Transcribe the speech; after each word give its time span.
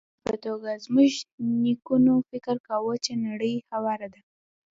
د 0.03 0.03
بېلګې 0.09 0.21
په 0.29 0.35
توګه، 0.45 0.71
زموږ 0.85 1.11
نیکونو 1.63 2.13
فکر 2.29 2.55
کاوه 2.67 2.93
چې 3.05 3.13
نړۍ 3.25 3.55
هواره 3.71 4.07
ده. 4.13 4.21